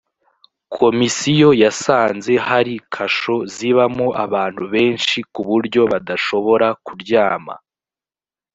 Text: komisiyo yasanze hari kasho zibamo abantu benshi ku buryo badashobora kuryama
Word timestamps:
komisiyo 0.75 1.49
yasanze 1.63 2.33
hari 2.47 2.73
kasho 2.93 3.35
zibamo 3.53 4.07
abantu 4.25 4.63
benshi 4.73 5.17
ku 5.31 5.41
buryo 5.49 5.81
badashobora 5.91 6.67
kuryama 6.85 7.55